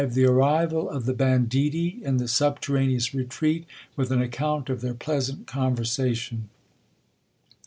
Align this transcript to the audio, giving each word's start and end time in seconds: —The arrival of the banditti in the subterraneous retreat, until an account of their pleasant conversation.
—The 0.01 0.25
arrival 0.25 0.89
of 0.89 1.05
the 1.05 1.13
banditti 1.13 1.99
in 2.03 2.17
the 2.17 2.27
subterraneous 2.27 3.13
retreat, 3.13 3.67
until 3.95 4.13
an 4.17 4.23
account 4.23 4.67
of 4.67 4.81
their 4.81 4.95
pleasant 4.95 5.45
conversation. 5.45 6.49